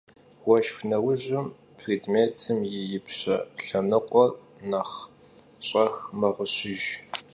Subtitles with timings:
[0.45, 1.47] Vueşşx neujım
[1.77, 4.31] prêdmêtım yi yipşe lhenıkhuer
[4.71, 4.95] nexh
[5.67, 6.83] ş'ex meğuşıjj.